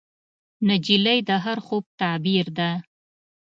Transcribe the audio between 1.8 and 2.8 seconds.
تعبیر ده.